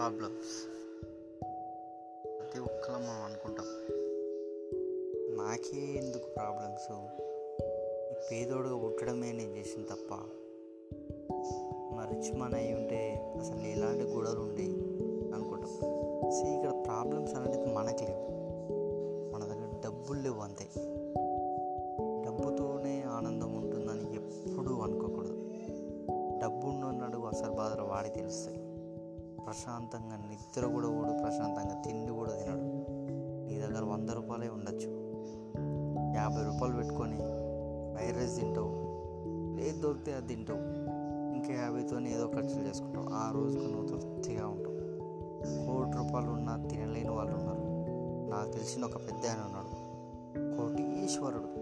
Problems 0.00 0.66
ప్రతి 2.38 2.60
ఒక్కరు 2.60 2.92
మనం 2.92 3.22
అనుకుంటాం. 3.24 3.66
నాకే 5.36 5.80
ఎందుకు 5.80 6.28
ప్రాబ్లమ్స్ 6.36 7.08
పేదోడుగా 8.32 8.78
పుట్టడమే 8.78 9.32
నేను 9.32 9.56
చేసిన 9.56 9.82
తప్ప. 9.82 10.14
మా 11.96 12.04
రిచ్ 12.04 12.36
మన 12.36 12.54
అయి 12.54 12.74
ఉంటే 12.74 13.32
అసలు 13.40 13.60
ఎలాంటి 13.60 14.04
గొడవలు 14.04 14.40
ఉండేవి 14.40 14.80
అనుకుంటాం. 15.34 15.70
సో 16.30 16.46
ఇక్కడ 16.46 16.84
ప్రాబ్లమ్స్ 16.86 17.34
అనేది 17.34 17.74
మనకు 17.74 18.04
లేవు. 18.04 18.28
మన 19.32 19.44
దగ్గర 19.44 19.80
డబ్బులు 19.84 20.20
లేవు 20.20 20.40
అంతే. 20.40 20.64
డబ్బుతోనే 22.26 23.02
ఆనందం 23.02 23.54
ఉంటుందని 23.54 24.14
ఎప్పుడూ 24.14 24.80
అనుకోకూడదు. 24.80 25.50
డబ్బు 26.42 26.66
ఉన్నోడు 26.66 27.18
అసలు 27.18 27.50
బాధలు 27.50 27.82
వాడి 27.82 28.10
తెలుస్తాయి. 28.10 28.69
ప్రశాంతంగా 29.46 30.16
నిద్ర 30.16 30.66
కూడా 30.66 30.88
ఓడు 30.88 31.22
ప్రశాంతంగా 31.22 31.82
తిండి 31.86 32.12
కూడా 32.12 32.30
తినడు. 32.30 32.86
నీ 33.48 33.60
దగ్గర 33.60 33.84
వంద 33.84 34.10
రూపాయలే 34.10 34.48
ఉండొచ్చు. 34.48 35.00
యాభై 36.16 36.44
రూపాయలు 36.44 36.76
పెట్టుకొని 36.76 37.16
ఫ్రైడ్ 37.96 38.16
రైస్ 38.16 38.40
తింటావు. 38.40 38.90
ఏది 39.60 39.80
దొరికితే 39.80 40.12
అది 40.12 40.26
తింటావు. 40.26 40.58
ఇంకా 41.36 41.62
యాభైతో 41.62 42.00
ఏదో 42.00 42.26
ఖర్చులు 42.26 42.68
చేసుకుంటావు. 42.68 43.06
ఆ 43.08 43.32
రోజుకు 43.34 43.62
నువ్వు 43.62 43.86
తృప్తిగా 43.88 44.46
ఉంటావు. 44.46 44.70
కోటి 45.66 45.96
రూపాయలు 45.96 46.30
ఉన్నా 46.30 46.66
తినలేని 46.70 47.08
వాళ్ళు 47.08 47.32
ఉన్నారు. 47.32 47.70
నాకు 48.30 48.52
తెలిసిన 48.52 48.84
ఒక 48.84 48.96
పెద్ద 48.96 49.26
ఆయన 49.26 49.44
ఉన్నాడు. 49.44 49.90
కోటీశ్వరుడు. 50.56 51.60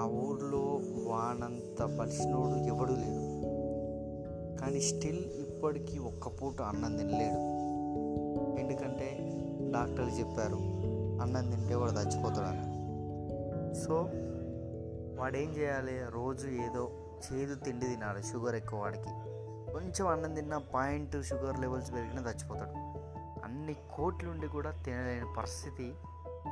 ఆ 0.00 0.04
ఊర్లో 0.04 0.80
వానంత 1.10 1.96
బలిసినోడు 1.96 2.58
ఎవడూ 2.58 2.94
లేడు. 2.94 3.42
కానీ 4.56 4.80
స్టిల్ 4.80 5.24
ఇప్పటికీ 5.62 5.98
ఒక్క 5.98 6.28
పూట 6.28 6.62
అన్నం 6.62 6.96
తినలేడు. 6.96 7.38
ఎందుకంటే 8.60 9.18
డాక్టర్లు 9.70 10.10
చెప్పారు 10.10 10.56
అన్నం 11.22 11.50
తింటే 11.50 11.74
వాడు 11.74 11.92
చచ్చిపోతాడని. 11.92 12.64
సో 13.74 13.94
వాడు 15.20 15.36
ఏం 15.36 15.50
చేయాలి? 15.50 16.00
రోజు 16.10 16.48
ఏదో 16.48 16.90
చేదు 17.32 17.54
తిండి 17.54 17.86
తినాలి 17.86 18.22
షుగర్ 18.22 18.54
ఎక్కువ 18.54 18.80
వాడికి. 18.80 19.08
కొంచెం 19.72 20.08
అన్నం 20.08 20.34
తిన్న 20.34 20.58
పాయింట్ 20.58 21.22
షుగర్ 21.22 21.60
లెవెల్స్ 21.60 21.92
పెరిగినా 21.92 22.22
చచ్చిపోతాడు. 22.22 22.76
అన్ని 23.44 23.76
కోట్లుండి 23.94 24.46
కూడా 24.46 24.70
తినలేని 24.70 25.26
పరిస్థితి 25.36 25.94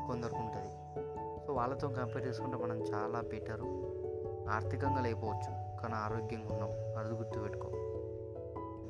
కొందరికి 0.06 0.36
ఉంటుంది. 0.36 1.00
సో 1.46 1.52
వాళ్ళతో 1.52 1.88
కంపేర్ 1.88 2.26
చేసుకుంటే 2.26 2.56
మనం 2.56 2.76
చాలా 2.76 3.20
బెటరు. 3.20 3.94
ఆర్థికంగా 4.50 5.00
లేకపోవచ్చు 5.00 5.80
కానీ 5.82 5.94
ఆరోగ్యంగా 5.94 6.52
ఉన్నాం. 6.52 6.70
అది 6.98 7.14
గుర్తుపెట్టుకో. 7.14 7.79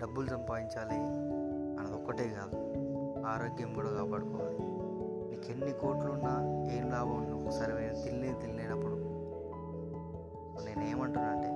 డబ్బులు 0.01 0.27
సంపాదించాలి 0.27 0.97
అన్నది 1.79 1.95
ఒక్కటే 1.95 2.29
కాదు. 2.29 2.57
ఆరోగ్యం 3.27 3.75
కూడా 3.75 3.91
కాపాడుకోవాలి. 3.91 4.59
నీకు 5.31 5.51
ఎన్ని 5.51 5.73
కోట్లు 5.73 6.13
ఉన్నా 6.13 6.67
ఏం 6.73 6.91
లాభం 6.91 7.31
నువ్వు 7.31 7.51
సరైన 7.51 8.03
తినలేదు 8.03 8.39
తిల్లేనప్పుడు 8.39 8.95
నేను 10.65 10.85
ఏమంటున్నానంటే 10.85 11.49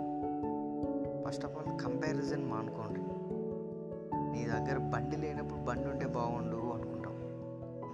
ఫస్ట్ 1.25 1.45
ఆఫ్ 1.45 1.57
ఆల్ 1.57 1.79
కంపారిజన్ 1.79 2.51
మానుకోండి. 2.51 3.01
నీ 4.33 4.45
దగ్గర 4.47 4.79
బండి 4.79 5.17
లేనప్పుడు 5.17 5.61
బండి 5.61 5.89
ఉంటే 5.89 6.07
బాగుండు 6.07 6.57
అనుకుంటాం. 6.57 7.13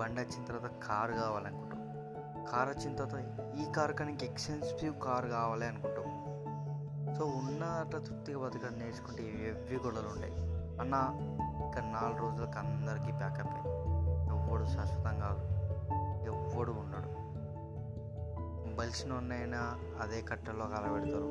బండి 0.01 0.21
వచ్చిన 0.21 0.45
తర్వాత 0.45 0.71
కారు 0.71 1.12
కావాలనుకుంటాం. 1.12 1.81
కార్ 2.53 2.69
వచ్చిన 2.69 2.97
తర్వాత 2.97 3.25
ఈ 3.59 3.73
కార్ 3.73 3.93
కానీ 3.93 4.19
ఎక్స్పెన్సివ్ 4.23 4.95
కార్ 5.03 5.27
కావాలి 5.27 5.67
అనుకుంటాం. 5.67 6.19
సో 7.19 7.25
ఉన్న 7.25 7.64
అట్లా 7.64 8.00
తృప్తిగా 8.00 8.39
బతకడం 8.39 8.78
నేర్చుకుంటే 8.78 9.22
ఎవ్వి 9.22 9.77
గొడవలు 9.77 10.08
ఉంటాయి 10.08 10.33
అన్న 10.81 10.94
ఇక్కడ 11.66 11.82
నాలుగు 11.82 12.19
రోజులకు 12.19 12.59
అందరికీ 12.59 13.12
బ్యాకప్ 13.12 13.69
ఎవ్వడు 14.31 14.65
శాశ్వతం 14.65 15.21
కాదు. 15.21 15.60
ఎవ్వడు 16.26 16.71
ఉండడు. 16.71 17.21
బలిసినోన్నైనా 18.76 19.78
అదే 20.00 20.22
కట్టలో 20.22 20.66
కలబెడతారు. 20.66 21.25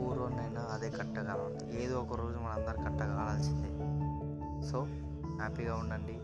ఊరోన్నైనా 0.00 0.60
అదే 0.60 0.90
కట్ట 0.90 1.18
కలబెడతారు 1.18 1.72
ఏదో 1.72 1.98
ఒక 1.98 2.16
రోజు 2.16 2.38
మనందరు 2.38 2.76
కట్ట 2.76 3.02
కావాల్సిందే. 3.02 3.68
సో 4.66 4.84
హ్యాపీగా 5.38 5.74
ఉండండి. 5.74 6.18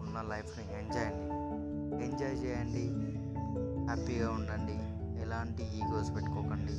ఉన్న 0.00 0.20
లైఫ్ని 0.20 0.78
ఎంజాయ్ 0.78 1.06
అండి 1.06 2.04
ఎంజాయ్ 2.04 2.44
చేయండి. 2.44 2.88
హ్యాపీగా 3.92 4.30
ఉండండి. 4.30 4.87
ఎలాంటి 5.38 5.62
ఈగోస్ 5.62 6.14
పెట్టుకోకండి. 6.14 6.72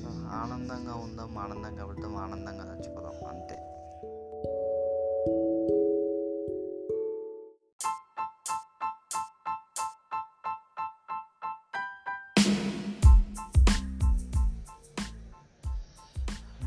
సో 0.00 0.08
ఆనందంగా 0.28 0.94
ఉందాం 0.94 1.38
ఆనందంగా 1.38 1.84
వెళ్తాం 1.84 2.16
ఆనందంగా 2.16 2.74
చచ్చిపోదాం 2.74 3.28
అంతే. 3.28 3.56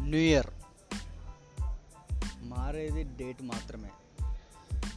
న్యూ 0.01 0.19
ఇయర్. 0.19 0.47
మారేది 2.41 3.03
డేట్ 3.03 3.43
మాత్రమే. 3.43 3.89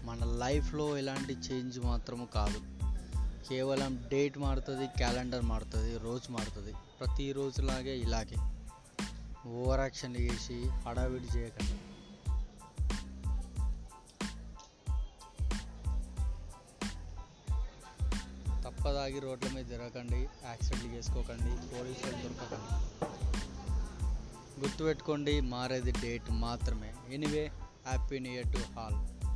మన 0.05 0.19
లైఫ్లో 0.25 0.99
ఎలాంటి 0.99 1.33
చేంజ్ 1.33 1.81
మాత్రము 1.81 2.27
కాదు. 2.35 2.78
కేవలం 3.49 4.05
డేట్ 4.09 4.39
మారుతుంది 4.39 4.87
క్యాలెండర్ 4.87 5.43
మారుతుంది 5.43 5.99
రోజు 5.99 6.33
మారుతుంది. 6.33 6.73
ప్రతిరోజులాగే 7.01 7.99
ఇలాగే. 7.99 8.37
ఓవర్ 9.51 9.81
యాక్షన్ 9.81 10.17
చేసి 10.17 10.69
హడావిడి 10.69 11.39
చేయకండి. 11.39 11.79
తప్పదాగి 18.63 19.19
రోడ్ల 19.19 19.49
మీద 19.55 19.67
తిరగకండి 19.67 20.29
యాక్సిడెంట్లు 20.45 20.91
చేసుకోకండి 20.91 21.77
పోలీసులు 21.77 22.13
దొరకకండి. 22.13 23.05
గుర్తుపెట్టుకోండి 24.61 25.41
మారేది 25.41 25.93
డేట్ 25.93 26.31
మాత్రమే. 26.31 26.95
Anyway 27.11 27.51
happy 27.87 28.19
new 28.19 28.33
year 28.33 28.53
to 28.53 28.59
all 28.59 29.28